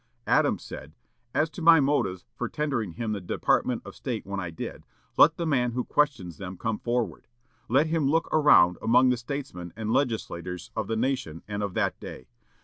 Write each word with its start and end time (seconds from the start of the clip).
Adams 0.25 0.63
said, 0.63 0.95
"As 1.31 1.47
to 1.51 1.61
my 1.61 1.79
motives 1.79 2.25
for 2.33 2.49
tendering 2.49 2.93
him 2.93 3.11
the 3.11 3.21
Department 3.21 3.83
of 3.85 3.95
State 3.95 4.25
when 4.25 4.39
I 4.39 4.49
did, 4.49 4.83
let 5.15 5.37
the 5.37 5.45
man 5.45 5.73
who 5.73 5.83
questions 5.83 6.39
them 6.39 6.57
come 6.57 6.79
forward. 6.79 7.27
Let 7.69 7.85
him 7.85 8.09
look 8.09 8.27
around 8.33 8.79
among 8.81 9.09
the 9.09 9.15
statesmen 9.17 9.73
and 9.75 9.93
legislators 9.93 10.71
of 10.75 10.87
the 10.87 10.97
nation 10.97 11.43
and 11.47 11.61
of 11.61 11.75
that 11.75 11.99
day. 11.99 12.29